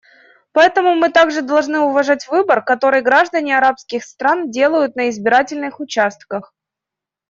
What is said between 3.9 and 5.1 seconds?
стран делают